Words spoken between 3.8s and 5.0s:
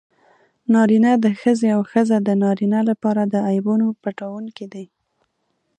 پټوونکي دي.